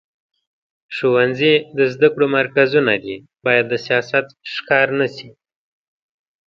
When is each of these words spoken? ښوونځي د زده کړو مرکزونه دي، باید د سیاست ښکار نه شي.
ښوونځي 0.95 1.53
د 1.77 1.79
زده 1.93 2.07
کړو 2.13 2.25
مرکزونه 2.37 2.93
دي، 3.03 3.15
باید 3.45 3.65
د 3.69 3.73
سیاست 3.85 4.25
ښکار 4.53 4.87
نه 4.99 5.07
شي. 5.15 5.29